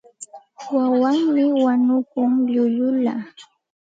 Wawanmi 0.75 1.43
wañukun 1.63 2.31
llullulla. 2.53 3.15